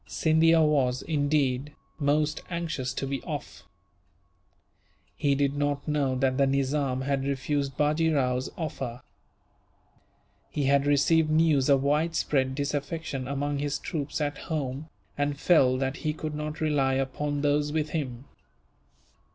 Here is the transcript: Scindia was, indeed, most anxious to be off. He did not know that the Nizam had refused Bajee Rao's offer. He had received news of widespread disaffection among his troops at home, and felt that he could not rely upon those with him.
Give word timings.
Scindia 0.07 0.63
was, 0.63 1.03
indeed, 1.03 1.73
most 1.99 2.41
anxious 2.49 2.91
to 2.91 3.05
be 3.05 3.21
off. 3.21 3.65
He 5.15 5.35
did 5.35 5.55
not 5.55 5.87
know 5.87 6.15
that 6.15 6.39
the 6.39 6.47
Nizam 6.47 7.01
had 7.01 7.23
refused 7.23 7.77
Bajee 7.77 8.09
Rao's 8.11 8.49
offer. 8.57 9.03
He 10.49 10.63
had 10.63 10.87
received 10.87 11.29
news 11.29 11.69
of 11.69 11.83
widespread 11.83 12.55
disaffection 12.55 13.27
among 13.27 13.59
his 13.59 13.77
troops 13.77 14.19
at 14.19 14.39
home, 14.49 14.89
and 15.19 15.39
felt 15.39 15.79
that 15.81 15.97
he 15.97 16.13
could 16.13 16.33
not 16.33 16.59
rely 16.61 16.95
upon 16.95 17.41
those 17.41 17.71
with 17.71 17.89
him. 17.89 18.25